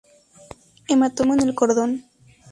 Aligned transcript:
Hematoma 0.87 1.35
en 1.35 1.41
el 1.41 1.53
cordón. 1.53 2.03